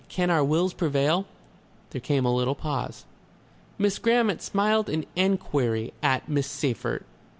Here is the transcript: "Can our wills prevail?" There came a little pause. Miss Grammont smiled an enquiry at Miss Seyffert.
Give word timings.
"Can 0.09 0.31
our 0.31 0.43
wills 0.43 0.73
prevail?" 0.73 1.27
There 1.91 2.01
came 2.01 2.25
a 2.25 2.33
little 2.33 2.55
pause. 2.55 3.05
Miss 3.77 3.99
Grammont 3.99 4.41
smiled 4.41 4.89
an 4.89 5.05
enquiry 5.15 5.93
at 6.01 6.27
Miss 6.27 6.47
Seyffert. 6.49 7.05